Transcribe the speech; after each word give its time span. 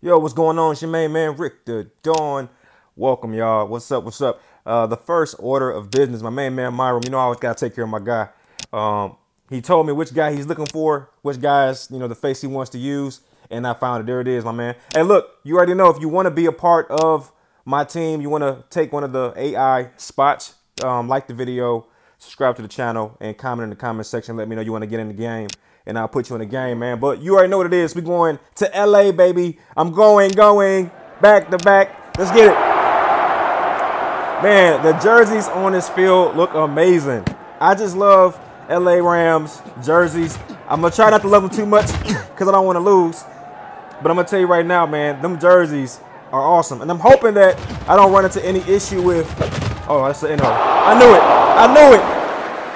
Yo, 0.00 0.16
what's 0.16 0.32
going 0.32 0.56
on? 0.60 0.70
It's 0.70 0.80
your 0.80 0.92
main 0.92 1.10
man, 1.10 1.36
Rick 1.36 1.64
Da 1.64 1.82
Don. 2.04 2.48
Welcome, 2.94 3.34
y'all. 3.34 3.66
What's 3.66 3.90
up? 3.90 4.04
What's 4.04 4.20
up? 4.20 4.40
Uh, 4.64 4.86
the 4.86 4.96
first 4.96 5.34
order 5.40 5.72
of 5.72 5.90
business, 5.90 6.22
my 6.22 6.30
main 6.30 6.54
man, 6.54 6.72
Myron. 6.74 7.02
You 7.02 7.10
know, 7.10 7.18
I 7.18 7.22
always 7.22 7.40
got 7.40 7.56
to 7.56 7.66
take 7.66 7.74
care 7.74 7.82
of 7.82 7.90
my 7.90 7.98
guy. 7.98 8.28
Um, 8.72 9.16
he 9.50 9.60
told 9.60 9.88
me 9.88 9.92
which 9.92 10.14
guy 10.14 10.32
he's 10.32 10.46
looking 10.46 10.66
for, 10.66 11.10
which 11.22 11.40
guy's, 11.40 11.90
you 11.90 11.98
know, 11.98 12.06
the 12.06 12.14
face 12.14 12.40
he 12.40 12.46
wants 12.46 12.70
to 12.70 12.78
use. 12.78 13.22
And 13.50 13.66
I 13.66 13.74
found 13.74 14.02
it. 14.02 14.06
There 14.06 14.20
it 14.20 14.28
is, 14.28 14.44
my 14.44 14.52
man. 14.52 14.76
And 14.94 15.08
look, 15.08 15.30
you 15.42 15.56
already 15.56 15.74
know 15.74 15.88
if 15.88 16.00
you 16.00 16.08
want 16.08 16.26
to 16.26 16.30
be 16.30 16.46
a 16.46 16.52
part 16.52 16.88
of 16.92 17.32
my 17.64 17.82
team, 17.82 18.20
you 18.20 18.30
want 18.30 18.42
to 18.44 18.62
take 18.70 18.92
one 18.92 19.02
of 19.02 19.10
the 19.10 19.32
AI 19.36 19.90
spots, 19.96 20.54
um, 20.84 21.08
like 21.08 21.26
the 21.26 21.34
video, 21.34 21.88
subscribe 22.18 22.56
to 22.56 22.62
the 22.62 22.68
channel, 22.68 23.16
and 23.20 23.36
comment 23.36 23.64
in 23.64 23.70
the 23.70 23.76
comment 23.76 24.06
section. 24.06 24.36
Let 24.36 24.48
me 24.48 24.56
know 24.56 24.62
you 24.62 24.72
want 24.72 24.82
to 24.82 24.88
get 24.88 25.00
in 25.00 25.08
the 25.08 25.14
game 25.14 25.48
and 25.88 25.98
I'll 25.98 26.06
put 26.06 26.28
you 26.28 26.36
in 26.36 26.40
the 26.40 26.46
game, 26.46 26.78
man. 26.78 27.00
But 27.00 27.22
you 27.22 27.34
already 27.34 27.48
know 27.48 27.56
what 27.56 27.66
it 27.66 27.72
is. 27.72 27.94
We 27.96 28.02
going 28.02 28.38
to 28.56 28.70
LA, 28.76 29.10
baby. 29.10 29.58
I'm 29.74 29.90
going, 29.90 30.30
going 30.32 30.90
back 31.20 31.50
to 31.50 31.58
back. 31.58 32.16
Let's 32.18 32.30
get 32.30 32.48
it. 32.48 32.68
Man, 34.42 34.82
the 34.84 34.92
jerseys 35.00 35.48
on 35.48 35.72
this 35.72 35.88
field 35.88 36.36
look 36.36 36.54
amazing. 36.54 37.24
I 37.58 37.74
just 37.74 37.96
love 37.96 38.38
LA 38.70 38.96
Rams 38.96 39.62
jerseys. 39.82 40.38
I'm 40.68 40.82
gonna 40.82 40.94
try 40.94 41.10
not 41.10 41.22
to 41.22 41.28
love 41.28 41.42
them 41.42 41.50
too 41.50 41.66
much 41.66 41.86
because 42.02 42.46
I 42.46 42.52
don't 42.52 42.66
want 42.66 42.76
to 42.76 42.80
lose. 42.80 43.24
But 44.00 44.10
I'm 44.10 44.16
gonna 44.16 44.28
tell 44.28 44.38
you 44.38 44.46
right 44.46 44.64
now, 44.64 44.86
man, 44.86 45.20
them 45.22 45.40
jerseys 45.40 45.98
are 46.30 46.42
awesome, 46.42 46.82
and 46.82 46.90
I'm 46.90 47.00
hoping 47.00 47.34
that 47.34 47.58
I 47.88 47.96
don't 47.96 48.12
run 48.12 48.26
into 48.26 48.44
any 48.44 48.60
issue 48.60 49.02
with. 49.02 49.26
Oh, 49.88 50.04
that's 50.06 50.20
the 50.20 50.36
NO. 50.36 50.44
I 50.44 50.98
knew 50.98 51.14
it. 51.14 51.47
I 51.58 51.66
knew 51.66 51.96
it. 51.96 52.02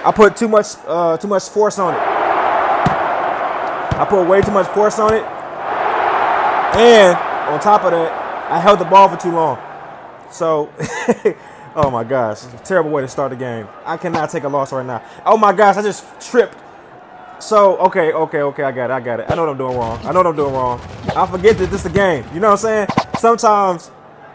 I 0.05 0.11
put 0.11 0.37
too 0.37 0.49
much, 0.49 0.67
uh, 0.87 1.17
too 1.17 1.29
much 1.29 1.49
force 1.49 1.79
on 1.79 1.95
it. 1.95 2.01
I 2.01 4.05
put 4.09 4.27
way 4.27 4.41
too 4.41 4.51
much 4.51 4.67
force 4.69 4.99
on 4.99 5.15
it. 5.15 5.23
And 6.77 7.17
on 7.49 7.61
top 7.61 7.85
of 7.85 7.93
that, 7.93 8.11
I 8.51 8.59
held 8.59 8.81
the 8.81 8.85
ball 8.85 9.09
for 9.09 9.17
too 9.17 9.31
long. 9.31 9.59
So, 10.33 10.73
oh 11.77 11.91
my 11.93 12.03
gosh, 12.03 12.43
terrible 12.65 12.91
way 12.91 13.03
to 13.03 13.09
start 13.09 13.31
the 13.31 13.37
game. 13.37 13.69
I 13.85 13.97
cannot 13.97 14.31
take 14.31 14.43
a 14.43 14.49
loss 14.49 14.73
right 14.73 14.85
now. 14.85 15.03
Oh 15.25 15.37
my 15.37 15.53
gosh, 15.53 15.77
I 15.77 15.83
just 15.83 16.05
tripped. 16.21 16.59
So, 17.39 17.77
okay, 17.79 18.13
okay, 18.13 18.43
okay, 18.43 18.63
I 18.63 18.73
got 18.73 18.91
it, 18.91 18.95
I 18.95 19.01
got 19.01 19.21
it. 19.21 19.31
I 19.31 19.35
know 19.35 19.43
what 19.43 19.51
I'm 19.51 19.59
doing 19.59 19.77
wrong. 19.77 19.99
I 20.05 20.13
know 20.13 20.21
what 20.21 20.27
I'm 20.27 20.37
doing 20.37 20.55
wrong. 20.55 20.81
I 21.15 21.27
forget 21.27 21.59
that 21.59 21.71
this 21.71 21.85
is 21.85 21.87
a 21.87 21.95
game. 21.95 22.25
You 22.35 22.41
know 22.41 22.51
what 22.51 22.65
I'm 22.65 22.89
saying? 22.89 23.07
Sometimes 23.19 23.91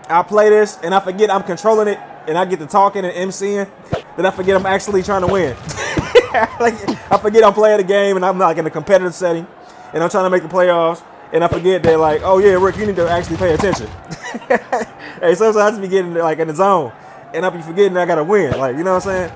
I 0.08 0.23
play 0.23 0.49
this 0.49 0.77
and 0.83 0.93
I 0.93 0.99
forget 0.99 1.30
I'm 1.30 1.43
controlling 1.43 1.89
it 1.89 1.99
and 2.27 2.38
I 2.38 2.45
get 2.45 2.59
to 2.59 2.67
talking 2.67 3.05
and 3.05 3.14
emceeing, 3.14 3.69
then 4.17 4.25
I 4.25 4.31
forget 4.31 4.57
I'm 4.57 4.65
actually 4.65 5.03
trying 5.03 5.21
to 5.21 5.31
win. 5.31 5.55
like 6.59 6.75
I 7.11 7.17
forget 7.21 7.43
I'm 7.43 7.53
playing 7.53 7.77
the 7.77 7.83
game 7.83 8.17
and 8.17 8.25
I'm 8.25 8.37
like 8.37 8.57
in 8.57 8.65
a 8.65 8.69
competitive 8.69 9.15
setting 9.15 9.47
and 9.93 10.03
I'm 10.03 10.09
trying 10.09 10.25
to 10.25 10.29
make 10.29 10.43
the 10.43 10.49
playoffs, 10.49 11.03
and 11.31 11.43
I 11.43 11.47
forget 11.47 11.83
that 11.83 11.99
like, 11.99 12.21
oh 12.23 12.39
yeah, 12.39 12.53
Rick, 12.53 12.77
you 12.77 12.85
need 12.85 12.95
to 12.97 13.09
actually 13.09 13.37
pay 13.37 13.53
attention. 13.53 13.87
hey, 15.21 15.35
sometimes 15.35 15.57
I 15.57 15.69
just 15.69 15.81
be 15.81 15.87
getting 15.87 16.13
like 16.13 16.39
in 16.39 16.47
the 16.47 16.55
zone, 16.55 16.91
and 17.33 17.45
I 17.45 17.49
be 17.49 17.61
forgetting 17.61 17.97
I 17.97 18.05
gotta 18.05 18.23
win. 18.23 18.57
Like, 18.57 18.77
you 18.77 18.83
know 18.83 18.95
what 18.95 19.07
I'm 19.07 19.29
saying? 19.29 19.31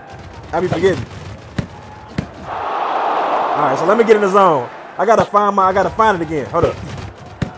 I 0.51 0.59
be 0.59 0.67
forgetting. 0.67 1.05
All 2.45 3.67
right, 3.67 3.77
so 3.77 3.85
let 3.85 3.97
me 3.97 4.03
get 4.03 4.15
in 4.15 4.21
the 4.21 4.29
zone. 4.29 4.69
I 4.97 5.05
gotta 5.05 5.25
find 5.25 5.55
my, 5.55 5.63
I 5.63 5.73
gotta 5.73 5.89
find 5.89 6.21
it 6.21 6.25
again. 6.25 6.45
Hold 6.47 6.65
up. 6.65 6.75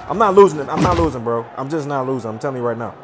I'm 0.10 0.18
not 0.18 0.36
losing 0.36 0.60
it. 0.60 0.68
I'm 0.70 0.82
not 0.82 0.98
losing, 0.98 1.24
bro. 1.24 1.46
I'm 1.58 1.70
just 1.70 1.88
not 1.88 2.06
losing. 2.08 2.30
I'm 2.30 2.40
telling 2.40 2.58
you 2.58 2.64
right 2.64 2.78
now. 2.78 2.96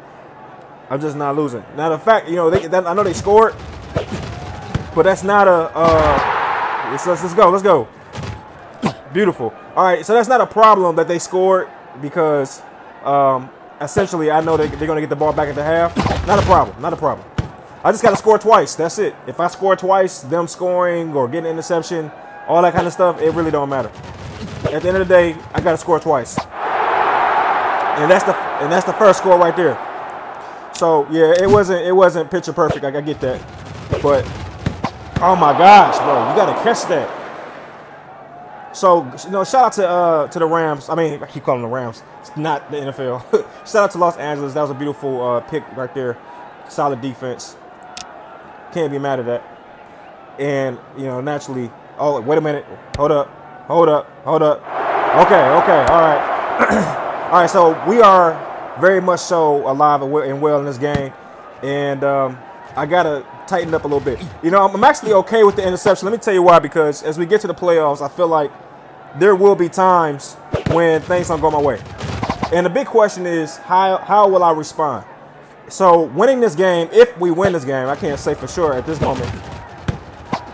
I'm 0.88 1.00
just 1.00 1.16
not 1.16 1.36
losing. 1.36 1.64
Now 1.76 1.88
the 1.88 1.98
fact, 1.98 2.28
you 2.28 2.36
know, 2.36 2.50
they, 2.50 2.66
that, 2.66 2.86
I 2.86 2.94
know 2.94 3.02
they 3.02 3.12
scored, 3.12 3.54
but 4.94 5.02
that's 5.02 5.22
not 5.22 5.48
a. 5.48 5.70
Uh, 5.74 6.88
let's, 6.90 7.06
let's 7.06 7.34
go. 7.34 7.50
Let's 7.50 7.62
go. 7.62 7.88
Beautiful. 9.12 9.52
All 9.74 9.84
right, 9.84 10.04
so 10.04 10.14
that's 10.14 10.28
not 10.28 10.40
a 10.40 10.46
problem 10.46 10.96
that 10.96 11.08
they 11.08 11.18
scored 11.18 11.68
because 12.00 12.62
um, 13.04 13.50
essentially 13.80 14.30
I 14.30 14.40
know 14.40 14.56
they, 14.56 14.68
they're 14.68 14.86
going 14.86 14.96
to 14.96 15.00
get 15.00 15.10
the 15.10 15.16
ball 15.16 15.32
back 15.32 15.48
at 15.48 15.54
the 15.54 15.64
half. 15.64 15.96
Not 16.26 16.38
a 16.38 16.42
problem. 16.42 16.80
Not 16.80 16.92
a 16.92 16.96
problem. 16.96 17.26
I 17.82 17.92
just 17.92 18.02
got 18.02 18.10
to 18.10 18.16
score 18.16 18.38
twice. 18.38 18.74
That's 18.74 18.98
it. 18.98 19.14
If 19.26 19.40
I 19.40 19.48
score 19.48 19.74
twice, 19.74 20.20
them 20.20 20.46
scoring 20.46 21.14
or 21.14 21.28
getting 21.28 21.50
interception, 21.50 22.12
all 22.46 22.60
that 22.62 22.74
kind 22.74 22.86
of 22.86 22.92
stuff, 22.92 23.20
it 23.20 23.30
really 23.30 23.50
don't 23.50 23.68
matter. 23.68 23.90
At 24.70 24.82
the 24.82 24.88
end 24.88 24.96
of 24.98 25.08
the 25.08 25.14
day, 25.14 25.36
I 25.54 25.60
got 25.60 25.72
to 25.72 25.78
score 25.78 25.98
twice, 25.98 26.38
and 26.38 28.10
that's 28.10 28.24
the 28.24 28.36
and 28.36 28.70
that's 28.70 28.84
the 28.84 28.92
first 28.92 29.18
score 29.20 29.38
right 29.38 29.56
there. 29.56 29.78
So 30.74 31.06
yeah, 31.10 31.32
it 31.40 31.48
wasn't 31.48 31.86
it 31.86 31.92
wasn't 31.92 32.30
picture 32.30 32.52
perfect. 32.52 32.84
I, 32.84 32.96
I 32.96 33.00
get 33.00 33.20
that, 33.20 33.40
but 34.02 34.24
oh 35.22 35.36
my 35.36 35.56
gosh, 35.56 35.98
bro, 35.98 36.30
you 36.30 36.36
got 36.36 36.56
to 36.56 36.62
catch 36.62 36.88
that. 36.88 37.20
So 38.72 39.04
you 39.24 39.30
know, 39.30 39.44
shout 39.44 39.64
out 39.64 39.72
to 39.74 39.88
uh, 39.88 40.28
to 40.28 40.38
the 40.38 40.46
Rams. 40.46 40.88
I 40.88 40.94
mean, 40.94 41.22
I 41.22 41.26
keep 41.26 41.44
calling 41.44 41.62
them 41.62 41.70
the 41.70 41.74
Rams. 41.74 42.02
It's 42.20 42.36
not 42.36 42.70
the 42.70 42.76
NFL. 42.78 43.30
shout 43.66 43.84
out 43.84 43.90
to 43.92 43.98
Los 43.98 44.16
Angeles. 44.16 44.54
That 44.54 44.62
was 44.62 44.70
a 44.70 44.74
beautiful 44.74 45.22
uh, 45.22 45.40
pick 45.40 45.64
right 45.76 45.92
there. 45.94 46.16
Solid 46.68 47.00
defense. 47.00 47.56
Can't 48.72 48.92
be 48.92 48.98
mad 48.98 49.18
at 49.18 49.26
that. 49.26 50.36
And 50.38 50.78
you 50.96 51.04
know, 51.04 51.20
naturally. 51.20 51.70
Oh, 51.98 52.20
wait 52.20 52.38
a 52.38 52.40
minute. 52.40 52.64
Hold 52.96 53.10
up. 53.10 53.28
Hold 53.66 53.88
up. 53.88 54.08
Hold 54.24 54.42
up. 54.42 54.60
Okay. 55.26 55.48
Okay. 55.62 55.84
All 55.92 56.00
right. 56.00 57.26
all 57.26 57.40
right. 57.40 57.50
So 57.50 57.70
we 57.88 58.00
are 58.00 58.76
very 58.80 59.00
much 59.00 59.20
so 59.20 59.68
alive 59.68 60.00
and 60.02 60.40
well 60.40 60.60
in 60.60 60.64
this 60.64 60.78
game, 60.78 61.12
and 61.62 62.04
um, 62.04 62.38
I 62.76 62.86
gotta 62.86 63.26
tighten 63.46 63.74
up 63.74 63.84
a 63.84 63.88
little 63.88 64.00
bit. 64.00 64.24
You 64.42 64.50
know, 64.50 64.64
I'm 64.64 64.84
actually 64.84 65.12
okay 65.14 65.44
with 65.44 65.56
the 65.56 65.66
interception. 65.66 66.06
Let 66.06 66.12
me 66.12 66.18
tell 66.18 66.34
you 66.34 66.42
why. 66.42 66.58
Because 66.58 67.02
as 67.02 67.18
we 67.18 67.26
get 67.26 67.40
to 67.42 67.46
the 67.46 67.54
playoffs, 67.54 68.00
I 68.00 68.08
feel 68.08 68.28
like 68.28 68.50
there 69.18 69.34
will 69.34 69.56
be 69.56 69.68
times 69.68 70.34
when 70.70 71.02
things 71.02 71.28
don't 71.28 71.40
go 71.40 71.50
my 71.50 71.60
way. 71.60 71.80
And 72.52 72.64
the 72.66 72.70
big 72.70 72.86
question 72.86 73.26
is, 73.26 73.56
how 73.56 73.98
how 73.98 74.28
will 74.28 74.42
I 74.42 74.52
respond? 74.52 75.06
So 75.68 76.02
winning 76.02 76.40
this 76.40 76.54
game, 76.54 76.88
if 76.92 77.16
we 77.18 77.30
win 77.30 77.52
this 77.52 77.64
game, 77.64 77.86
I 77.86 77.96
can't 77.96 78.18
say 78.18 78.34
for 78.34 78.48
sure 78.48 78.74
at 78.74 78.86
this 78.86 79.00
moment. 79.00 79.30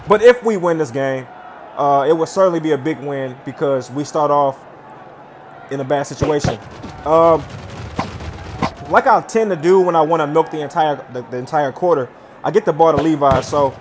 But 0.09 0.23
if 0.23 0.43
we 0.43 0.57
win 0.57 0.79
this 0.79 0.91
game, 0.91 1.27
uh, 1.77 2.07
it 2.09 2.13
will 2.13 2.27
certainly 2.27 2.61
be 2.61 2.73
a 2.73 2.79
big 2.79 2.99
win 3.01 3.37
because 3.45 3.91
we 3.91 4.05
start 4.05 4.31
off 4.31 4.63
in 5.71 5.81
a 5.81 5.85
bad 5.85 6.05
situation. 6.05 6.59
Um, 7.05 7.43
like 8.89 9.07
I 9.07 9.21
tend 9.23 9.51
to 9.51 9.57
do 9.57 9.81
when 9.81 9.97
I 9.97 10.03
want 10.03 10.21
to 10.21 10.27
milk 10.27 10.51
the 10.51 10.61
entire 10.61 10.97
the, 11.13 11.23
the 11.23 11.37
entire 11.37 11.73
quarter, 11.73 12.09
I 12.45 12.51
get 12.51 12.65
the 12.65 12.73
ball 12.73 12.97
to 12.97 13.03
Levi. 13.03 13.41
So 13.41 13.75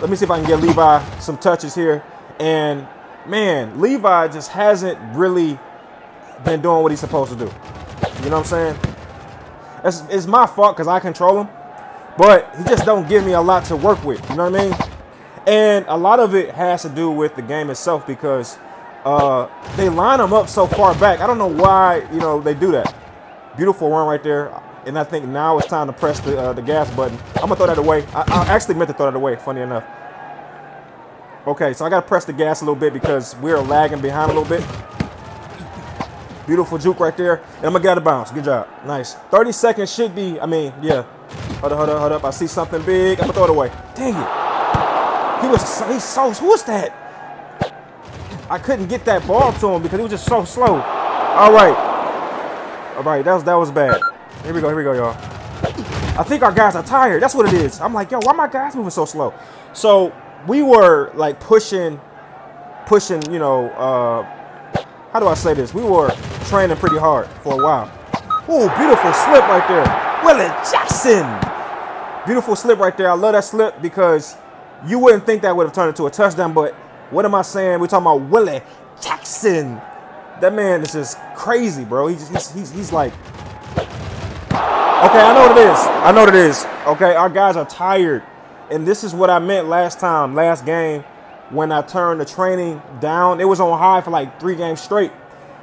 let 0.00 0.10
me 0.10 0.16
see 0.16 0.24
if 0.24 0.30
I 0.30 0.38
can 0.38 0.46
get 0.48 0.60
Levi 0.60 1.18
some 1.18 1.36
touches 1.38 1.74
here. 1.74 2.02
And 2.38 2.86
man, 3.26 3.80
Levi 3.80 4.28
just 4.28 4.50
hasn't 4.50 4.98
really 5.16 5.58
been 6.44 6.60
doing 6.60 6.82
what 6.82 6.92
he's 6.92 7.00
supposed 7.00 7.32
to 7.32 7.38
do. 7.38 7.50
You 8.22 8.30
know 8.30 8.40
what 8.40 8.52
I'm 8.52 8.76
saying? 8.76 8.78
It's, 9.84 10.02
it's 10.10 10.26
my 10.26 10.46
fault 10.46 10.76
because 10.76 10.88
I 10.88 11.00
control 11.00 11.42
him, 11.42 11.48
but 12.16 12.54
he 12.56 12.64
just 12.64 12.84
don't 12.84 13.08
give 13.08 13.24
me 13.24 13.32
a 13.32 13.40
lot 13.40 13.64
to 13.66 13.76
work 13.76 14.02
with. 14.04 14.20
You 14.30 14.36
know 14.36 14.50
what 14.50 14.60
I 14.60 14.68
mean? 14.68 14.76
And 15.46 15.84
a 15.88 15.96
lot 15.96 16.20
of 16.20 16.34
it 16.34 16.50
has 16.54 16.82
to 16.82 16.88
do 16.88 17.10
with 17.10 17.34
the 17.34 17.42
game 17.42 17.68
itself 17.68 18.06
because 18.06 18.58
uh, 19.04 19.48
they 19.76 19.88
line 19.88 20.20
him 20.20 20.32
up 20.32 20.48
so 20.48 20.66
far 20.66 20.94
back. 20.98 21.20
I 21.20 21.26
don't 21.26 21.38
know 21.38 21.48
why 21.48 22.06
you 22.12 22.20
know 22.20 22.40
they 22.40 22.54
do 22.54 22.70
that. 22.72 22.94
Beautiful 23.56 23.90
run 23.90 24.06
right 24.06 24.22
there. 24.22 24.60
And 24.86 24.98
I 24.98 25.04
think 25.04 25.26
now 25.26 25.58
it's 25.58 25.68
time 25.68 25.86
to 25.86 25.92
press 25.92 26.18
the, 26.20 26.38
uh, 26.38 26.52
the 26.52 26.62
gas 26.62 26.90
button. 26.94 27.18
I'm 27.36 27.42
gonna 27.42 27.56
throw 27.56 27.66
that 27.66 27.78
away. 27.78 28.04
I, 28.14 28.22
I 28.22 28.46
actually 28.48 28.74
meant 28.74 28.88
to 28.88 28.94
throw 28.96 29.06
that 29.06 29.16
away. 29.16 29.36
Funny 29.36 29.60
enough. 29.60 29.84
Okay, 31.46 31.72
so 31.72 31.84
I 31.84 31.90
gotta 31.90 32.06
press 32.06 32.24
the 32.24 32.32
gas 32.32 32.62
a 32.62 32.64
little 32.64 32.78
bit 32.78 32.92
because 32.92 33.36
we're 33.36 33.60
lagging 33.60 34.00
behind 34.00 34.30
a 34.30 34.34
little 34.34 34.48
bit. 34.48 34.64
Beautiful 36.46 36.78
juke 36.78 36.98
right 36.98 37.16
there. 37.16 37.36
And 37.58 37.66
I'm 37.66 37.72
gonna 37.72 37.80
get 37.80 37.90
out 37.92 37.98
of 37.98 38.04
bounds. 38.04 38.30
Good 38.32 38.44
job. 38.44 38.68
Nice. 38.86 39.14
30 39.14 39.52
seconds 39.52 39.94
should 39.94 40.14
be, 40.14 40.40
I 40.40 40.46
mean, 40.46 40.72
yeah. 40.82 41.02
Hold 41.60 41.72
up, 41.72 41.78
hold 41.78 41.90
up, 41.90 41.98
hold 41.98 42.12
up. 42.12 42.24
I 42.24 42.30
see 42.30 42.46
something 42.48 42.82
big. 42.82 43.20
I'm 43.20 43.28
gonna 43.28 43.32
throw 43.34 43.44
it 43.44 43.50
away. 43.50 43.70
Dang 43.94 44.14
it. 44.14 45.42
He 45.42 45.48
was 45.48 45.82
he's 45.88 46.04
so 46.04 46.30
who 46.32 46.48
was 46.48 46.64
that? 46.64 46.96
I 48.50 48.58
couldn't 48.58 48.88
get 48.88 49.04
that 49.04 49.26
ball 49.26 49.52
to 49.52 49.68
him 49.68 49.82
because 49.82 49.98
he 49.98 50.02
was 50.02 50.12
just 50.12 50.26
so 50.26 50.44
slow. 50.44 50.80
All 50.80 51.52
right. 51.52 51.91
All 52.96 53.02
right, 53.02 53.24
that 53.24 53.32
was 53.32 53.44
that 53.44 53.54
was 53.54 53.70
bad. 53.70 54.00
Here 54.44 54.52
we 54.52 54.60
go, 54.60 54.68
here 54.68 54.76
we 54.76 54.82
go, 54.82 54.92
y'all. 54.92 55.16
I 56.18 56.22
think 56.24 56.42
our 56.42 56.52
guys 56.52 56.76
are 56.76 56.82
tired. 56.82 57.22
That's 57.22 57.34
what 57.34 57.52
it 57.52 57.54
is. 57.54 57.80
I'm 57.80 57.94
like, 57.94 58.10
yo, 58.10 58.18
why 58.20 58.32
my 58.34 58.48
guys 58.48 58.76
moving 58.76 58.90
so 58.90 59.06
slow? 59.06 59.32
So 59.72 60.12
we 60.46 60.62
were 60.62 61.10
like 61.14 61.40
pushing, 61.40 61.98
pushing, 62.84 63.22
you 63.32 63.38
know, 63.38 63.70
uh, 63.70 64.22
how 65.12 65.20
do 65.20 65.26
I 65.26 65.34
say 65.34 65.54
this? 65.54 65.72
We 65.72 65.82
were 65.82 66.10
training 66.46 66.76
pretty 66.76 66.98
hard 66.98 67.28
for 67.42 67.58
a 67.58 67.64
while. 67.64 67.90
Oh, 68.46 68.68
beautiful 68.76 69.12
slip 69.12 69.42
right 69.48 69.66
there. 69.68 70.22
Willie 70.24 70.52
Jackson. 70.70 71.26
Beautiful 72.26 72.56
slip 72.56 72.78
right 72.78 72.96
there. 72.96 73.10
I 73.10 73.14
love 73.14 73.32
that 73.32 73.44
slip 73.44 73.80
because 73.80 74.36
you 74.86 74.98
wouldn't 74.98 75.24
think 75.24 75.42
that 75.42 75.56
would 75.56 75.64
have 75.64 75.74
turned 75.74 75.88
into 75.88 76.06
a 76.06 76.10
touchdown, 76.10 76.52
but 76.52 76.74
what 77.10 77.24
am 77.24 77.34
I 77.34 77.42
saying? 77.42 77.80
We're 77.80 77.86
talking 77.86 78.06
about 78.06 78.28
Willie 78.30 78.60
Jackson. 79.00 79.80
That 80.40 80.54
man 80.54 80.82
is 80.82 80.92
just 80.92 81.18
crazy, 81.36 81.84
bro. 81.84 82.08
He's, 82.08 82.28
he's, 82.28 82.52
he's, 82.52 82.70
he's 82.72 82.92
like, 82.92 83.12
okay, 84.52 85.20
I 85.20 85.34
know 85.34 85.48
what 85.48 85.58
it 85.58 85.70
is. 85.70 85.78
I 85.78 86.12
know 86.12 86.24
what 86.24 86.34
it 86.34 86.34
is. 86.34 86.66
Okay, 86.86 87.14
our 87.14 87.28
guys 87.28 87.56
are 87.56 87.66
tired 87.66 88.22
and 88.72 88.86
this 88.86 89.04
is 89.04 89.14
what 89.14 89.28
I 89.28 89.38
meant 89.38 89.68
last 89.68 90.00
time, 90.00 90.34
last 90.34 90.64
game, 90.64 91.02
when 91.50 91.70
I 91.70 91.82
turned 91.82 92.20
the 92.20 92.24
training 92.24 92.80
down. 93.00 93.38
It 93.38 93.44
was 93.44 93.60
on 93.60 93.78
high 93.78 94.00
for 94.00 94.10
like 94.10 94.40
three 94.40 94.56
games 94.56 94.80
straight. 94.80 95.12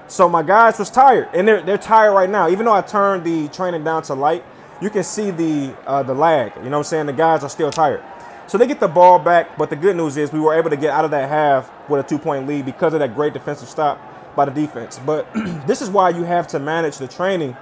So 0.08 0.30
my 0.30 0.44
guys 0.44 0.78
was 0.80 0.90
tired, 0.90 1.30
and 1.34 1.48
they're 1.48 1.62
they're 1.62 1.78
tired 1.78 2.14
right 2.14 2.30
now. 2.30 2.50
Even 2.50 2.66
though 2.66 2.74
I 2.74 2.82
turned 2.82 3.24
the 3.24 3.48
training 3.50 3.84
down 3.84 4.04
to 4.04 4.14
light, 4.14 4.44
you 4.82 4.90
can 4.90 5.04
see 5.04 5.32
the 5.32 5.76
uh, 5.86 6.04
the 6.04 6.14
lag. 6.14 6.56
You 6.58 6.64
know 6.64 6.72
what 6.72 6.78
I'm 6.78 6.84
saying? 6.84 7.06
The 7.08 7.14
guys 7.14 7.44
are 7.44 7.50
still 7.50 7.72
tired. 7.72 8.04
So 8.48 8.58
they 8.58 8.66
get 8.66 8.80
the 8.80 8.88
ball 8.88 9.20
back, 9.20 9.58
but 9.58 9.70
the 9.70 9.76
good 9.76 9.96
news 9.96 10.18
is 10.18 10.32
we 10.32 10.40
were 10.40 10.56
able 10.56 10.72
to 10.72 10.78
get 10.78 10.90
out 10.92 11.06
of 11.06 11.12
that 11.12 11.30
half 11.30 11.72
with 11.90 12.04
a 12.04 12.08
two 12.08 12.18
point 12.18 12.48
lead 12.48 12.66
because 12.66 12.94
of 12.94 13.00
that 13.00 13.16
great 13.16 13.34
defensive 13.34 13.70
stop 13.70 14.00
by 14.36 14.46
the 14.46 14.52
defense. 14.52 15.00
But 15.06 15.28
this 15.68 15.82
is 15.82 15.90
why 15.90 16.10
you 16.10 16.24
have 16.24 16.48
to 16.50 16.60
manage 16.60 16.98
the 16.98 17.08
training. 17.08 17.56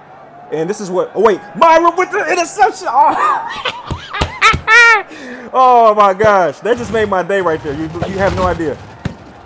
And 0.52 0.68
this 0.68 0.80
is 0.80 0.90
what. 0.90 1.12
Oh 1.14 1.20
wait, 1.20 1.40
Myron 1.56 1.96
with 1.96 2.10
the 2.10 2.30
interception. 2.30 2.88
Oh. 2.90 3.84
oh 5.52 5.94
my 5.96 6.14
gosh, 6.14 6.60
that 6.60 6.76
just 6.78 6.92
made 6.92 7.08
my 7.08 7.22
day 7.22 7.40
right 7.40 7.62
there. 7.62 7.74
You 7.74 7.82
you 7.82 8.18
have 8.18 8.34
no 8.34 8.44
idea. 8.44 8.78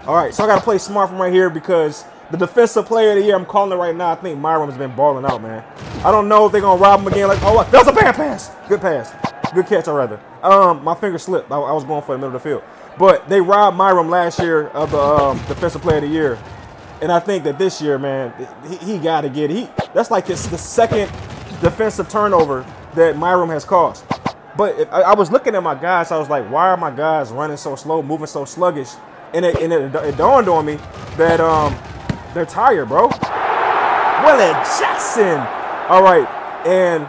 All 0.07 0.17
right, 0.17 0.35
so 0.35 0.43
I 0.45 0.47
got 0.49 0.57
to 0.57 0.63
play 0.63 0.79
smart 0.79 1.11
from 1.11 1.21
right 1.21 1.33
here 1.33 1.49
because 1.49 2.05
the 2.33 2.37
defensive 2.37 2.87
player 2.87 3.11
of 3.11 3.17
the 3.17 3.23
year, 3.23 3.37
I'm 3.37 3.45
calling 3.45 3.73
it 3.73 3.81
right 3.81 3.95
now. 3.95 4.11
I 4.11 4.15
think 4.17 4.39
Myron's 4.39 4.77
been 4.77 4.95
balling 4.97 5.25
out, 5.25 5.43
man. 5.43 5.63
I 6.05 6.11
don't 6.11 6.29
know 6.29 6.47
if 6.47 6.53
they're 6.53 6.61
gonna 6.61 6.81
rob 6.81 7.01
him 7.01 7.07
again. 7.09 7.29
Like, 7.29 7.39
oh, 7.43 7.63
that 7.63 7.73
was 7.73 7.87
a 7.87 7.93
bad 7.93 8.15
pass. 8.15 8.51
Good 8.69 8.81
pass. 8.81 9.15
Good 9.55 9.67
catch, 9.67 9.87
or 9.87 9.99
rather. 9.99 10.19
Um, 10.43 10.83
my 10.83 10.95
finger 10.95 11.19
slipped. 11.19 11.53
I, 11.53 11.57
I, 11.57 11.73
was 11.73 11.85
going 11.85 12.03
for 12.03 12.13
the 12.13 12.19
middle 12.19 12.35
of 12.35 12.43
the 12.43 12.49
field, 12.49 12.65
but 12.99 13.29
they 13.29 13.41
robbed 13.41 13.77
Myron 13.77 14.09
last 14.09 14.39
year 14.39 14.69
of 14.69 14.91
the 14.91 14.99
um, 14.99 15.37
defensive 15.47 15.83
player 15.83 15.99
of 15.99 16.05
the 16.05 16.09
year, 16.09 16.39
and 17.03 17.11
I 17.11 17.19
think 17.19 17.43
that 17.45 17.59
this 17.59 17.83
year, 17.83 17.99
man, 17.99 18.33
he, 18.69 18.77
he 18.77 18.99
got 18.99 19.23
to 19.23 19.29
get. 19.29 19.51
He 19.51 19.69
that's 19.93 20.11
like 20.11 20.29
his, 20.29 20.49
the 20.49 20.57
second 20.57 21.11
defensive 21.61 22.09
turnover 22.09 22.65
that 22.95 23.17
Myron 23.17 23.49
has 23.51 23.65
caused. 23.65 24.05
But 24.57 24.79
if, 24.79 24.93
I, 24.93 25.03
I, 25.03 25.15
was 25.15 25.33
looking 25.33 25.57
at 25.57 25.63
my 25.63 25.75
guys, 25.75 26.13
I 26.13 26.19
was 26.19 26.29
like, 26.29 26.49
why 26.49 26.69
are 26.69 26.77
my 26.77 26.91
guys 26.91 27.33
running 27.33 27.57
so 27.57 27.75
slow, 27.75 28.03
moving 28.03 28.29
so 28.29 28.45
sluggish? 28.45 28.91
And 29.35 29.45
it, 29.45 29.61
and 29.61 29.73
it, 29.73 29.95
it 29.95 30.17
dawned 30.17 30.49
on 30.49 30.65
me 30.65 30.77
that 31.17 31.41
um, 31.41 31.77
they're 32.35 32.47
tired, 32.47 32.89
bro. 32.89 33.09
Willie 34.23 34.53
Jackson. 34.79 35.39
All 35.89 36.03
right, 36.03 36.29
and 36.65 37.09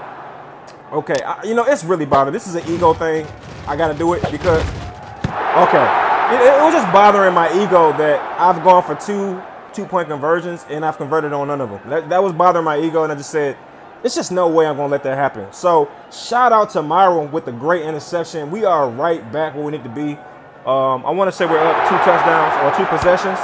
okay, 0.92 1.22
I, 1.24 1.44
you 1.44 1.54
know 1.54 1.66
it's 1.66 1.84
really 1.84 2.07
bothering. 2.07 2.34
This 2.34 2.48
is 2.48 2.56
an 2.56 2.63
ego 2.68 2.94
thing. 2.94 3.28
I 3.68 3.75
got 3.75 3.90
to 3.90 3.98
do 3.98 4.13
it 4.13 4.24
because 4.31 4.63
okay, 4.63 5.86
it, 6.34 6.42
it, 6.42 6.63
was 6.63 6.74
just 6.74 6.92
bothering 6.92 7.36
my 7.36 7.48
ego 7.54 7.95
that 7.98 8.19
I've 8.40 8.63
gone 8.63 8.81
for 8.81 8.95
two 8.95 9.40
two 9.73 9.85
point 9.85 10.07
conversions 10.07 10.65
and 10.69 10.85
I've 10.85 10.97
converted 10.97 11.33
on 11.33 11.47
none 11.47 11.61
of 11.61 11.69
them. 11.69 11.89
That, 11.89 12.09
that 12.09 12.23
was 12.23 12.33
bothering 12.33 12.65
my 12.65 12.79
ego, 12.79 13.03
and 13.03 13.11
I 13.11 13.15
just 13.15 13.31
said. 13.31 13.57
It's 14.03 14.15
just 14.15 14.33
no 14.33 14.49
way 14.49 14.67
I'm 14.67 14.75
gonna 14.75 14.89
let 14.89 15.03
that 15.03 15.17
happen. 15.17 15.53
So 15.53 15.89
shout 16.11 16.51
out 16.51 16.71
to 16.71 16.81
Myron 16.81 17.31
with 17.31 17.45
the 17.45 17.53
great 17.53 17.83
interception. 17.83 18.51
We 18.51 18.65
are 18.65 18.89
right 18.89 19.31
back 19.31 19.55
where 19.55 19.63
we 19.63 19.71
need 19.71 19.85
to 19.85 19.89
be. 19.89 20.17
Um, 20.65 21.05
I 21.05 21.11
want 21.11 21.29
to 21.29 21.31
say 21.31 21.45
we're 21.45 21.57
up 21.57 21.89
two 21.89 21.95
touchdowns 22.03 22.53
or 22.63 22.77
two 22.77 22.85
possessions. 22.89 23.39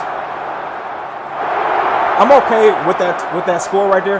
I'm 2.20 2.32
okay 2.44 2.86
with 2.86 2.98
that 3.00 3.34
with 3.34 3.46
that 3.46 3.60
score 3.62 3.88
right 3.88 4.04
there 4.04 4.20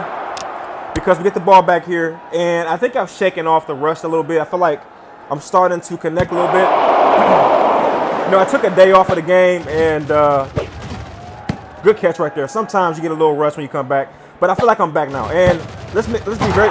because 0.94 1.18
we 1.18 1.24
get 1.24 1.34
the 1.34 1.40
ball 1.40 1.62
back 1.62 1.84
here, 1.84 2.20
and 2.32 2.68
I 2.68 2.76
think 2.78 2.96
I've 2.96 3.10
shaken 3.10 3.46
off 3.46 3.66
the 3.66 3.74
rust 3.74 4.04
a 4.04 4.08
little 4.08 4.24
bit. 4.24 4.40
I 4.40 4.46
feel 4.46 4.58
like 4.58 4.82
I'm 5.30 5.40
starting 5.40 5.80
to 5.80 5.96
connect 5.98 6.32
a 6.32 6.34
little 6.34 6.50
bit. 6.50 6.64
you 8.24 8.30
know, 8.32 8.38
I 8.38 8.46
took 8.50 8.64
a 8.64 8.74
day 8.74 8.92
off 8.92 9.10
of 9.10 9.16
the 9.16 9.22
game, 9.22 9.62
and 9.68 10.10
uh, 10.10 10.48
good 11.82 11.96
catch 11.96 12.18
right 12.18 12.34
there. 12.34 12.48
Sometimes 12.48 12.96
you 12.96 13.02
get 13.02 13.10
a 13.10 13.14
little 13.14 13.36
rush 13.36 13.56
when 13.56 13.62
you 13.62 13.68
come 13.68 13.88
back, 13.88 14.12
but 14.40 14.50
I 14.50 14.54
feel 14.54 14.66
like 14.66 14.80
I'm 14.80 14.92
back 14.92 15.10
now. 15.10 15.28
And 15.30 15.58
let's 15.94 16.08
let's 16.08 16.38
be 16.38 16.52
very 16.52 16.68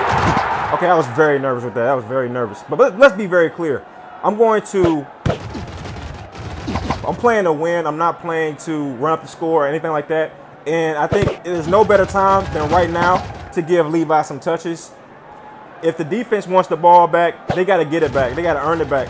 okay. 0.73 0.87
I 0.87 0.95
was 0.95 1.07
very 1.07 1.39
nervous 1.39 1.63
with 1.63 1.73
that. 1.75 1.87
I 1.87 1.95
was 1.95 2.05
very 2.05 2.29
nervous, 2.29 2.63
but 2.69 2.97
let's 2.97 3.15
be 3.15 3.25
very 3.25 3.49
clear. 3.49 3.85
I'm 4.23 4.37
going 4.37 4.61
to. 4.67 5.05
I'm 7.07 7.15
playing 7.15 7.45
to 7.45 7.53
win. 7.53 7.87
I'm 7.87 7.97
not 7.97 8.21
playing 8.21 8.57
to 8.57 8.89
run 8.95 9.13
up 9.13 9.21
the 9.21 9.27
score 9.27 9.65
or 9.65 9.67
anything 9.67 9.91
like 9.91 10.09
that. 10.09 10.31
And 10.67 10.97
I 10.97 11.07
think 11.07 11.43
there's 11.43 11.67
no 11.67 11.83
better 11.83 12.05
time 12.05 12.43
than 12.53 12.69
right 12.69 12.89
now 12.89 13.17
to 13.53 13.61
give 13.61 13.89
Levi 13.89 14.21
some 14.21 14.39
touches. 14.39 14.91
If 15.81 15.97
the 15.97 16.03
defense 16.03 16.45
wants 16.45 16.69
the 16.69 16.75
ball 16.75 17.07
back, 17.07 17.47
they 17.47 17.65
got 17.65 17.77
to 17.77 17.85
get 17.85 18.03
it 18.03 18.13
back. 18.13 18.35
They 18.35 18.43
got 18.43 18.53
to 18.53 18.67
earn 18.67 18.81
it 18.81 18.89
back. 18.89 19.07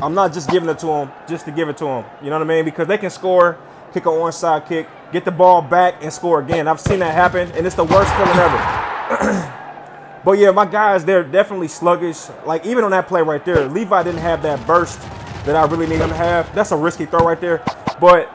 I'm 0.00 0.14
not 0.14 0.32
just 0.32 0.48
giving 0.50 0.68
it 0.68 0.78
to 0.78 0.86
them 0.86 1.12
just 1.28 1.44
to 1.46 1.50
give 1.50 1.68
it 1.68 1.76
to 1.78 1.84
them. 1.84 2.04
You 2.22 2.30
know 2.30 2.38
what 2.38 2.50
I 2.50 2.54
mean? 2.54 2.64
Because 2.64 2.86
they 2.86 2.98
can 2.98 3.10
score, 3.10 3.58
kick 3.96 4.04
an 4.04 4.12
onside 4.12 4.68
kick, 4.68 4.86
get 5.10 5.24
the 5.24 5.30
ball 5.30 5.62
back, 5.62 6.02
and 6.02 6.12
score 6.12 6.40
again. 6.40 6.68
I've 6.68 6.80
seen 6.80 6.98
that 6.98 7.14
happen, 7.14 7.50
and 7.52 7.66
it's 7.66 7.76
the 7.76 7.84
worst 7.84 8.12
feeling 8.14 8.36
ever. 8.36 10.20
but 10.24 10.32
yeah, 10.32 10.50
my 10.50 10.66
guys, 10.66 11.02
they're 11.02 11.24
definitely 11.24 11.68
sluggish. 11.68 12.28
Like 12.44 12.66
even 12.66 12.84
on 12.84 12.90
that 12.90 13.08
play 13.08 13.22
right 13.22 13.42
there, 13.42 13.66
Levi 13.66 14.02
didn't 14.02 14.20
have 14.20 14.42
that 14.42 14.64
burst 14.66 15.00
that 15.46 15.56
I 15.56 15.64
really 15.64 15.86
need 15.86 16.00
him 16.00 16.10
to 16.10 16.14
have. 16.14 16.54
That's 16.54 16.72
a 16.72 16.76
risky 16.76 17.06
throw 17.06 17.20
right 17.20 17.40
there. 17.40 17.62
But 17.98 18.30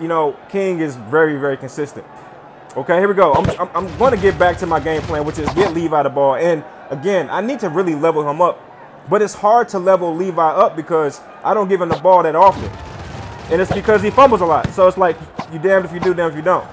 you 0.00 0.08
know, 0.08 0.36
King 0.48 0.80
is 0.80 0.96
very, 0.96 1.38
very 1.38 1.56
consistent. 1.56 2.04
Okay, 2.76 2.98
here 2.98 3.08
we 3.08 3.14
go. 3.14 3.32
I'm, 3.32 3.48
I'm, 3.60 3.70
I'm 3.76 3.98
going 3.98 4.12
to 4.12 4.20
get 4.20 4.38
back 4.38 4.58
to 4.58 4.66
my 4.66 4.80
game 4.80 5.02
plan, 5.02 5.24
which 5.24 5.38
is 5.38 5.48
get 5.54 5.72
Levi 5.72 6.02
the 6.02 6.10
ball. 6.10 6.34
And 6.34 6.64
again, 6.90 7.30
I 7.30 7.40
need 7.40 7.60
to 7.60 7.68
really 7.68 7.94
level 7.94 8.28
him 8.28 8.42
up. 8.42 8.60
But 9.08 9.22
it's 9.22 9.34
hard 9.34 9.68
to 9.68 9.78
level 9.78 10.14
Levi 10.14 10.42
up 10.42 10.74
because 10.74 11.20
I 11.44 11.54
don't 11.54 11.68
give 11.68 11.80
him 11.80 11.88
the 11.90 11.96
ball 11.96 12.24
that 12.24 12.34
often. 12.34 12.70
And 13.50 13.60
it's 13.60 13.72
because 13.72 14.02
he 14.02 14.10
fumbles 14.10 14.40
a 14.40 14.46
lot. 14.46 14.68
So 14.72 14.88
it's 14.88 14.98
like, 14.98 15.16
you 15.52 15.58
damned 15.58 15.84
if 15.84 15.92
you 15.92 16.00
do, 16.00 16.14
damned 16.14 16.32
if 16.32 16.36
you 16.36 16.42
don't. 16.42 16.66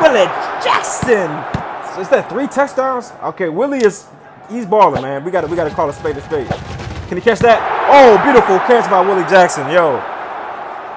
Willie 0.00 0.26
Jackson. 0.62 1.30
Is 2.00 2.08
that 2.10 2.26
three 2.28 2.46
touchdowns? 2.46 3.12
Okay, 3.22 3.48
Willie 3.48 3.84
is, 3.84 4.06
he's 4.50 4.66
balling, 4.66 5.02
man. 5.02 5.24
We 5.24 5.30
gotta 5.30 5.46
we 5.46 5.56
got 5.56 5.64
to 5.64 5.74
call 5.74 5.88
a 5.88 5.92
spade 5.92 6.16
a 6.16 6.22
spade. 6.22 6.48
Can 7.08 7.16
he 7.16 7.22
catch 7.22 7.38
that? 7.40 7.60
Oh, 7.88 8.22
beautiful 8.22 8.58
catch 8.60 8.90
by 8.90 9.00
Willie 9.00 9.28
Jackson. 9.30 9.70
Yo, 9.70 10.02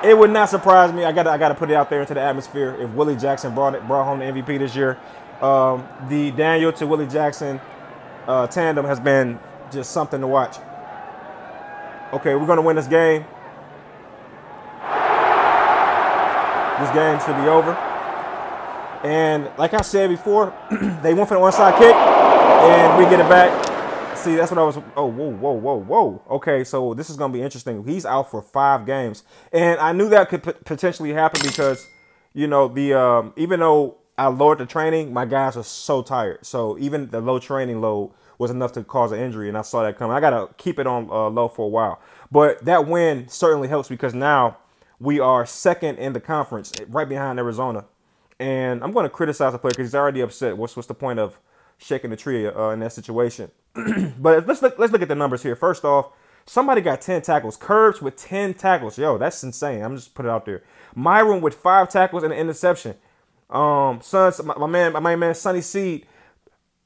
it 0.03 0.17
would 0.17 0.31
not 0.31 0.49
surprise 0.49 0.91
me. 0.91 1.05
I 1.05 1.11
got 1.11 1.27
I 1.27 1.37
got 1.37 1.49
to 1.49 1.55
put 1.55 1.69
it 1.69 1.75
out 1.75 1.89
there 1.89 2.01
into 2.01 2.13
the 2.13 2.21
atmosphere. 2.21 2.75
If 2.79 2.89
Willie 2.91 3.15
Jackson 3.15 3.55
brought 3.55 3.75
it 3.75 3.85
brought 3.87 4.05
home 4.05 4.19
the 4.19 4.25
MVP 4.25 4.59
this 4.59 4.75
year, 4.75 4.97
um, 5.41 5.87
the 6.09 6.31
Daniel 6.31 6.73
to 6.73 6.85
Willie 6.85 7.07
Jackson 7.07 7.61
uh, 8.27 8.47
tandem 8.47 8.85
has 8.85 8.99
been 8.99 9.39
just 9.71 9.91
something 9.91 10.19
to 10.19 10.27
watch. 10.27 10.57
Okay, 12.11 12.35
we're 12.35 12.47
gonna 12.47 12.61
win 12.61 12.75
this 12.75 12.87
game. 12.87 13.23
This 16.79 16.89
game 16.91 17.19
should 17.19 17.41
be 17.41 17.49
over. 17.49 17.73
And 19.03 19.49
like 19.57 19.73
I 19.73 19.81
said 19.81 20.09
before, 20.09 20.53
they 21.01 21.13
went 21.13 21.29
for 21.29 21.35
the 21.35 21.41
onside 21.41 21.77
kick, 21.77 21.95
and 21.95 22.97
we 22.97 23.03
get 23.09 23.19
it 23.19 23.29
back. 23.29 24.17
See, 24.17 24.35
that's 24.35 24.51
what 24.51 24.57
I 24.57 24.63
was. 24.63 24.77
Oh, 24.97 25.05
whoa, 25.05 25.29
whoa, 25.29 25.53
whoa, 25.53 25.75
whoa. 25.75 26.21
Okay, 26.29 26.65
so 26.65 26.93
this 26.93 27.09
is 27.09 27.15
going 27.15 27.31
to 27.31 27.37
be 27.37 27.41
interesting. 27.41 27.85
He's 27.85 28.05
out 28.05 28.29
for 28.29 28.41
five 28.41 28.85
games, 28.85 29.23
and 29.53 29.79
I 29.79 29.93
knew 29.93 30.09
that 30.09 30.27
could 30.29 30.43
p- 30.43 30.51
potentially 30.65 31.13
happen 31.13 31.41
because, 31.43 31.85
you 32.33 32.47
know, 32.47 32.67
the 32.67 32.93
um, 32.93 33.33
even 33.37 33.61
though 33.61 33.97
I 34.17 34.27
lowered 34.27 34.57
the 34.57 34.65
training, 34.65 35.13
my 35.13 35.25
guys 35.25 35.55
are 35.55 35.63
so 35.63 36.01
tired. 36.01 36.45
So 36.45 36.77
even 36.77 37.09
the 37.09 37.21
low 37.21 37.39
training 37.39 37.79
load 37.79 38.11
was 38.37 38.51
enough 38.51 38.73
to 38.73 38.83
cause 38.83 39.13
an 39.13 39.19
injury, 39.19 39.47
and 39.47 39.57
I 39.57 39.61
saw 39.61 39.83
that 39.83 39.97
coming. 39.97 40.15
I 40.15 40.19
got 40.19 40.31
to 40.31 40.53
keep 40.55 40.79
it 40.79 40.87
on 40.87 41.09
uh, 41.09 41.29
low 41.29 41.47
for 41.47 41.65
a 41.65 41.69
while, 41.69 42.01
but 42.29 42.63
that 42.65 42.87
win 42.87 43.29
certainly 43.29 43.69
helps 43.69 43.87
because 43.87 44.13
now 44.13 44.57
we 44.99 45.19
are 45.19 45.45
second 45.45 45.97
in 45.97 46.13
the 46.13 46.19
conference, 46.19 46.71
right 46.87 47.07
behind 47.07 47.39
Arizona. 47.39 47.85
And 48.39 48.83
I'm 48.83 48.91
going 48.91 49.03
to 49.03 49.09
criticize 49.09 49.51
the 49.51 49.59
player 49.59 49.71
because 49.71 49.87
he's 49.87 49.95
already 49.95 50.21
upset. 50.21 50.57
What's 50.57 50.75
what's 50.75 50.87
the 50.87 50.93
point 50.93 51.19
of 51.19 51.39
shaking 51.77 52.09
the 52.09 52.15
tree 52.15 52.47
uh, 52.47 52.69
in 52.69 52.79
that 52.79 52.93
situation? 52.93 53.51
but 54.19 54.47
let's 54.47 54.61
look, 54.61 54.79
let's 54.79 54.91
look 54.91 55.01
at 55.01 55.07
the 55.07 55.15
numbers 55.15 55.43
here. 55.43 55.55
First 55.55 55.83
off, 55.83 56.11
somebody 56.45 56.81
got 56.81 57.01
10 57.01 57.21
tackles. 57.21 57.57
Curbs 57.57 58.01
with 58.01 58.15
10 58.15 58.53
tackles. 58.53 58.97
Yo, 58.97 59.17
that's 59.17 59.43
insane. 59.43 59.81
I'm 59.83 59.95
just 59.95 60.13
put 60.15 60.25
it 60.25 60.29
out 60.29 60.45
there. 60.45 60.63
Myron 60.95 61.41
with 61.41 61.55
five 61.55 61.89
tackles 61.89 62.23
and 62.23 62.33
an 62.33 62.39
interception. 62.39 62.95
Um, 63.49 63.99
sons, 64.01 64.41
my, 64.43 64.55
my 64.57 64.67
man, 64.67 64.93
my 64.93 65.15
man, 65.15 65.35
Sunny 65.35 65.61
Seed, 65.61 66.05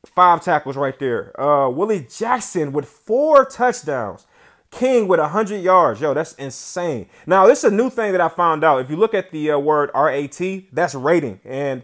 five 0.06 0.44
tackles 0.44 0.76
right 0.76 0.98
there. 0.98 1.40
Uh, 1.40 1.70
Willie 1.70 2.08
Jackson 2.10 2.72
with 2.72 2.86
four 2.86 3.46
touchdowns. 3.46 4.26
King 4.74 5.08
with 5.08 5.20
100 5.20 5.58
yards. 5.58 6.02
Yo, 6.02 6.14
that's 6.14 6.34
insane. 6.34 7.08
Now, 7.28 7.46
this 7.46 7.60
is 7.60 7.72
a 7.72 7.76
new 7.76 7.90
thing 7.90 8.12
that 8.12 8.22
I 8.22 8.28
found 8.28 8.64
out. 8.64 8.82
If 8.82 8.90
you 8.90 8.96
look 8.96 9.14
at 9.14 9.32
the 9.32 9.52
uh, 9.52 9.60
word 9.60 9.92
RAT, 9.94 10.42
that's 10.72 10.96
rating. 10.96 11.40
And 11.46 11.84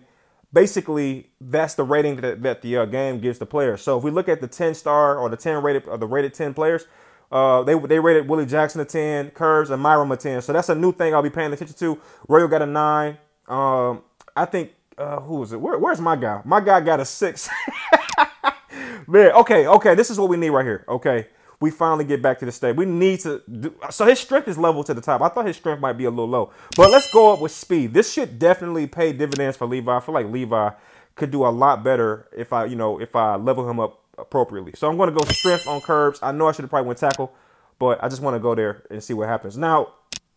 basically 0.51 1.29
that's 1.39 1.75
the 1.75 1.83
rating 1.83 2.17
that, 2.17 2.41
that 2.41 2.61
the 2.61 2.77
uh, 2.77 2.85
game 2.85 3.19
gives 3.19 3.37
the 3.39 3.45
player. 3.45 3.77
So 3.77 3.97
if 3.97 4.03
we 4.03 4.11
look 4.11 4.27
at 4.27 4.41
the 4.41 4.47
10 4.47 4.73
star 4.73 5.17
or 5.17 5.29
the 5.29 5.37
10 5.37 5.61
rated 5.61 5.87
or 5.87 5.97
the 5.97 6.07
rated 6.07 6.33
10 6.33 6.53
players, 6.53 6.85
uh, 7.31 7.61
they 7.61 7.77
they 7.77 7.99
rated 7.99 8.27
Willie 8.27 8.47
Jackson 8.47 8.81
a 8.81 8.85
10, 8.85 9.31
Curves 9.31 9.69
and 9.69 9.79
Myron 9.79 10.11
a 10.11 10.17
10. 10.17 10.41
So 10.41 10.51
that's 10.51 10.69
a 10.69 10.75
new 10.75 10.91
thing 10.91 11.13
I'll 11.13 11.21
be 11.21 11.29
paying 11.29 11.53
attention 11.53 11.75
to. 11.77 12.01
Royal 12.27 12.47
got 12.47 12.63
a 12.63 12.65
nine. 12.65 13.19
Um, 13.47 14.01
I 14.35 14.45
think 14.45 14.71
uh, 14.97 15.19
who 15.19 15.43
is 15.43 15.53
it? 15.53 15.61
Where, 15.61 15.77
where's 15.77 16.01
my 16.01 16.15
guy? 16.15 16.41
My 16.43 16.59
guy 16.59 16.81
got 16.81 16.99
a 16.99 17.05
six. 17.05 17.47
Man, 19.07 19.31
okay, 19.33 19.67
okay. 19.67 19.93
This 19.93 20.09
is 20.09 20.19
what 20.19 20.29
we 20.29 20.37
need 20.37 20.49
right 20.49 20.65
here. 20.65 20.85
Okay 20.87 21.27
we 21.61 21.71
finally 21.71 22.05
get 22.05 22.21
back 22.21 22.39
to 22.39 22.45
the 22.45 22.51
state. 22.51 22.75
We 22.75 22.85
need 22.85 23.19
to 23.21 23.41
do 23.49 23.73
so 23.89 24.05
his 24.05 24.19
strength 24.19 24.47
is 24.47 24.57
level 24.57 24.83
to 24.85 24.93
the 24.93 25.01
top. 25.01 25.21
I 25.21 25.27
thought 25.27 25.45
his 25.45 25.57
strength 25.57 25.81
might 25.81 25.93
be 25.93 26.05
a 26.05 26.09
little 26.09 26.27
low. 26.27 26.51
But 26.75 26.89
let's 26.89 27.11
go 27.11 27.33
up 27.33 27.41
with 27.41 27.51
speed. 27.51 27.93
This 27.93 28.13
should 28.13 28.39
definitely 28.39 28.87
pay 28.87 29.11
dividends 29.11 29.57
for 29.57 29.67
Levi. 29.67 29.95
I 29.95 29.99
feel 29.99 30.15
like 30.15 30.27
Levi 30.27 30.69
could 31.15 31.31
do 31.31 31.45
a 31.45 31.49
lot 31.49 31.83
better 31.83 32.27
if 32.35 32.53
I, 32.53 32.65
you 32.65 32.75
know, 32.75 32.99
if 32.99 33.15
I 33.15 33.35
level 33.35 33.69
him 33.69 33.79
up 33.79 34.01
appropriately. 34.17 34.73
So 34.75 34.89
I'm 34.89 34.97
going 34.97 35.13
to 35.13 35.15
go 35.19 35.25
strength 35.31 35.67
on 35.67 35.81
curbs. 35.81 36.19
I 36.21 36.31
know 36.31 36.47
I 36.47 36.53
should 36.53 36.63
have 36.63 36.69
probably 36.69 36.87
went 36.87 36.99
tackle, 36.99 37.33
but 37.77 38.01
I 38.03 38.07
just 38.07 38.21
want 38.21 38.35
to 38.35 38.39
go 38.39 38.55
there 38.55 38.83
and 38.89 39.03
see 39.03 39.13
what 39.13 39.27
happens. 39.27 39.57
Now, 39.57 39.93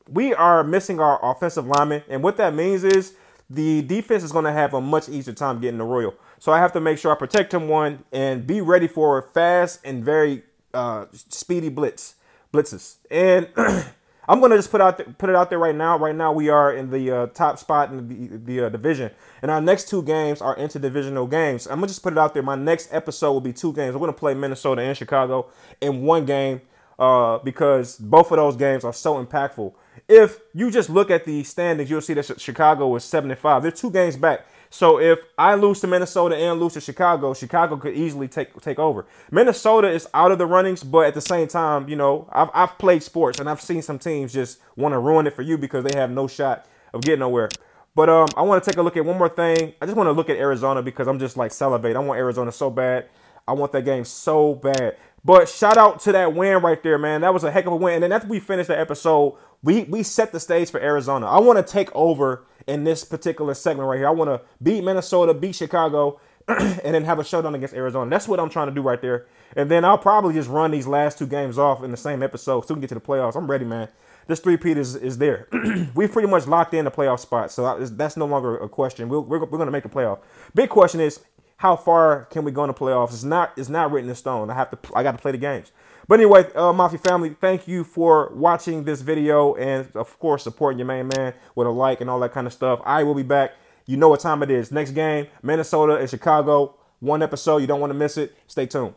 we 0.08 0.34
are 0.34 0.64
missing 0.64 0.98
our 0.98 1.24
offensive 1.24 1.66
lineman, 1.66 2.02
and 2.08 2.22
what 2.22 2.36
that 2.38 2.54
means 2.54 2.82
is 2.82 3.14
the 3.48 3.82
defense 3.82 4.24
is 4.24 4.32
going 4.32 4.44
to 4.44 4.52
have 4.52 4.74
a 4.74 4.80
much 4.80 5.08
easier 5.08 5.34
time 5.34 5.60
getting 5.60 5.78
the 5.78 5.84
Royal. 5.84 6.14
So 6.38 6.52
I 6.52 6.58
have 6.58 6.72
to 6.72 6.80
make 6.80 6.98
sure 6.98 7.12
I 7.12 7.14
protect 7.14 7.54
him 7.54 7.68
one 7.68 8.04
and 8.10 8.46
be 8.46 8.60
ready 8.60 8.88
for 8.88 9.22
fast 9.34 9.80
and 9.84 10.04
very 10.04 10.42
uh, 10.74 11.06
speedy 11.12 11.68
blitz 11.68 12.16
blitzes. 12.52 12.96
And 13.10 13.48
I'm 14.28 14.40
gonna 14.40 14.56
just 14.56 14.70
put 14.70 14.80
out 14.80 14.98
th- 14.98 15.18
put 15.18 15.30
it 15.30 15.36
out 15.36 15.50
there 15.50 15.58
right 15.58 15.74
now. 15.74 15.98
Right 15.98 16.14
now 16.14 16.32
we 16.32 16.48
are 16.48 16.72
in 16.72 16.90
the 16.90 17.10
uh, 17.10 17.26
top 17.28 17.58
spot 17.58 17.90
in 17.90 18.08
the, 18.08 18.36
the 18.38 18.66
uh, 18.66 18.68
division, 18.68 19.10
and 19.42 19.50
our 19.50 19.60
next 19.60 19.88
two 19.88 20.02
games 20.02 20.40
are 20.40 20.56
interdivisional 20.56 21.28
games. 21.28 21.66
I'm 21.66 21.76
gonna 21.76 21.88
just 21.88 22.02
put 22.02 22.12
it 22.12 22.18
out 22.18 22.34
there. 22.34 22.42
My 22.42 22.54
next 22.54 22.92
episode 22.92 23.32
will 23.32 23.40
be 23.40 23.52
two 23.52 23.72
games. 23.72 23.94
We're 23.94 24.00
gonna 24.00 24.12
play 24.12 24.34
Minnesota 24.34 24.82
and 24.82 24.96
Chicago 24.96 25.50
in 25.80 26.02
one 26.02 26.24
game 26.24 26.60
uh, 26.98 27.38
because 27.38 27.96
both 27.96 28.30
of 28.30 28.36
those 28.36 28.56
games 28.56 28.84
are 28.84 28.92
so 28.92 29.24
impactful. 29.24 29.74
If 30.08 30.38
you 30.54 30.70
just 30.70 30.88
look 30.88 31.10
at 31.10 31.24
the 31.24 31.42
standings, 31.44 31.90
you'll 31.90 32.00
see 32.00 32.14
that 32.14 32.40
Chicago 32.40 32.94
is 32.96 33.04
75. 33.04 33.62
They're 33.62 33.70
two 33.72 33.90
games 33.90 34.16
back. 34.16 34.46
So 34.72 34.98
if 34.98 35.18
I 35.36 35.54
lose 35.54 35.80
to 35.80 35.86
Minnesota 35.86 36.34
and 36.34 36.58
lose 36.58 36.72
to 36.72 36.80
Chicago, 36.80 37.34
Chicago 37.34 37.76
could 37.76 37.94
easily 37.94 38.26
take 38.26 38.58
take 38.62 38.78
over. 38.78 39.04
Minnesota 39.30 39.90
is 39.90 40.08
out 40.14 40.32
of 40.32 40.38
the 40.38 40.46
runnings, 40.46 40.82
but 40.82 41.04
at 41.04 41.12
the 41.12 41.20
same 41.20 41.46
time, 41.46 41.90
you 41.90 41.96
know, 41.96 42.26
I've, 42.32 42.48
I've 42.54 42.78
played 42.78 43.02
sports 43.02 43.38
and 43.38 43.50
I've 43.50 43.60
seen 43.60 43.82
some 43.82 43.98
teams 43.98 44.32
just 44.32 44.60
want 44.74 44.94
to 44.94 44.98
ruin 44.98 45.26
it 45.26 45.34
for 45.34 45.42
you 45.42 45.58
because 45.58 45.84
they 45.84 45.98
have 45.98 46.10
no 46.10 46.26
shot 46.26 46.66
of 46.94 47.02
getting 47.02 47.20
nowhere. 47.20 47.50
But 47.94 48.08
um, 48.08 48.28
I 48.34 48.40
want 48.40 48.64
to 48.64 48.70
take 48.70 48.78
a 48.78 48.82
look 48.82 48.96
at 48.96 49.04
one 49.04 49.18
more 49.18 49.28
thing. 49.28 49.74
I 49.82 49.84
just 49.84 49.94
want 49.94 50.06
to 50.06 50.12
look 50.12 50.30
at 50.30 50.38
Arizona 50.38 50.80
because 50.80 51.06
I'm 51.06 51.18
just 51.18 51.36
like 51.36 51.52
salivate. 51.52 51.94
I 51.94 51.98
want 51.98 52.18
Arizona 52.18 52.50
so 52.50 52.70
bad. 52.70 53.10
I 53.46 53.52
want 53.52 53.72
that 53.72 53.84
game 53.84 54.06
so 54.06 54.54
bad. 54.54 54.96
But 55.22 55.50
shout 55.50 55.76
out 55.76 56.00
to 56.00 56.12
that 56.12 56.34
win 56.34 56.62
right 56.62 56.82
there, 56.82 56.96
man. 56.96 57.20
That 57.20 57.34
was 57.34 57.44
a 57.44 57.50
heck 57.50 57.66
of 57.66 57.74
a 57.74 57.76
win. 57.76 57.96
And 57.96 58.04
then 58.04 58.12
after 58.12 58.28
we 58.28 58.40
finish 58.40 58.68
the 58.68 58.78
episode, 58.78 59.36
we 59.62 59.84
we 59.84 60.02
set 60.02 60.32
the 60.32 60.40
stage 60.40 60.70
for 60.70 60.80
Arizona. 60.80 61.26
I 61.26 61.40
want 61.40 61.64
to 61.64 61.72
take 61.72 61.94
over 61.94 62.46
in 62.66 62.84
this 62.84 63.04
particular 63.04 63.54
segment 63.54 63.88
right 63.88 63.98
here. 63.98 64.08
I 64.08 64.10
want 64.10 64.30
to 64.30 64.40
beat 64.62 64.82
Minnesota, 64.84 65.34
beat 65.34 65.54
Chicago, 65.54 66.20
and 66.48 66.94
then 66.94 67.04
have 67.04 67.18
a 67.18 67.24
showdown 67.24 67.54
against 67.54 67.74
Arizona. 67.74 68.10
That's 68.10 68.28
what 68.28 68.40
I'm 68.40 68.50
trying 68.50 68.68
to 68.68 68.74
do 68.74 68.82
right 68.82 69.00
there. 69.00 69.26
And 69.56 69.70
then 69.70 69.84
I'll 69.84 69.98
probably 69.98 70.34
just 70.34 70.48
run 70.48 70.70
these 70.70 70.86
last 70.86 71.18
two 71.18 71.26
games 71.26 71.58
off 71.58 71.82
in 71.82 71.90
the 71.90 71.96
same 71.96 72.22
episode 72.22 72.66
so 72.66 72.74
we 72.74 72.76
can 72.76 72.80
get 72.80 72.88
to 72.88 72.94
the 72.94 73.00
playoffs. 73.00 73.36
I'm 73.36 73.50
ready, 73.50 73.64
man. 73.64 73.88
This 74.26 74.40
three-peat 74.40 74.76
is, 74.78 74.94
is 74.94 75.18
there. 75.18 75.48
We've 75.94 76.10
pretty 76.10 76.28
much 76.28 76.46
locked 76.46 76.74
in 76.74 76.84
the 76.84 76.90
playoff 76.90 77.20
spot, 77.20 77.50
so 77.50 77.78
that's 77.86 78.16
no 78.16 78.26
longer 78.26 78.56
a 78.56 78.68
question. 78.68 79.08
we 79.08 79.18
we're, 79.18 79.40
we're 79.40 79.46
going 79.46 79.66
to 79.66 79.72
make 79.72 79.82
the 79.82 79.88
playoff. 79.88 80.20
Big 80.54 80.70
question 80.70 81.00
is, 81.00 81.20
how 81.62 81.76
far 81.76 82.24
can 82.24 82.44
we 82.44 82.50
go 82.50 82.64
in 82.64 82.68
the 82.68 82.74
playoffs? 82.74 83.12
It's 83.12 83.22
not 83.22 83.52
it's 83.56 83.68
not 83.68 83.92
written 83.92 84.10
in 84.10 84.16
stone. 84.16 84.50
I 84.50 84.54
have 84.54 84.70
to 84.70 84.78
I 84.96 85.04
got 85.04 85.12
to 85.12 85.18
play 85.18 85.30
the 85.30 85.38
games. 85.38 85.70
But 86.08 86.20
anyway, 86.20 86.52
uh, 86.54 86.72
Mafia 86.72 86.98
family, 86.98 87.36
thank 87.40 87.68
you 87.68 87.84
for 87.84 88.32
watching 88.34 88.84
this 88.84 89.02
video 89.02 89.54
and 89.54 89.88
of 89.94 90.18
course 90.18 90.42
supporting 90.42 90.78
your 90.78 90.86
main 90.86 91.08
man 91.08 91.34
with 91.54 91.66
a 91.66 91.70
like 91.70 92.00
and 92.00 92.10
all 92.10 92.20
that 92.20 92.32
kind 92.32 92.46
of 92.46 92.52
stuff. 92.52 92.80
I 92.84 93.02
will 93.04 93.14
be 93.14 93.22
back. 93.22 93.52
You 93.86 93.96
know 93.96 94.08
what 94.08 94.20
time 94.20 94.42
it 94.42 94.50
is. 94.50 94.70
Next 94.70 94.92
game, 94.92 95.26
Minnesota 95.42 95.96
and 95.96 96.08
Chicago. 96.08 96.76
One 97.00 97.22
episode. 97.22 97.58
You 97.58 97.66
don't 97.66 97.80
want 97.80 97.92
to 97.92 97.98
miss 97.98 98.16
it. 98.16 98.36
Stay 98.46 98.66
tuned. 98.66 98.94